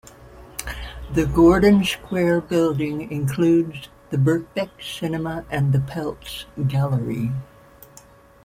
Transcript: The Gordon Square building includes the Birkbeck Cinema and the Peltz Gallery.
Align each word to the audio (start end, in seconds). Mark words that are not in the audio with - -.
The 1.13 1.27
Gordon 1.27 1.83
Square 1.85 2.41
building 2.41 3.11
includes 3.11 3.87
the 4.09 4.17
Birkbeck 4.17 4.71
Cinema 4.81 5.45
and 5.51 5.73
the 5.73 5.77
Peltz 5.77 6.45
Gallery. 6.67 7.31